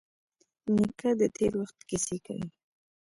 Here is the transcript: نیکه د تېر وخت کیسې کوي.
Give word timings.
نیکه 0.75 1.09
د 1.19 1.21
تېر 1.35 1.53
وخت 1.61 1.77
کیسې 1.89 2.17
کوي. 2.25 2.47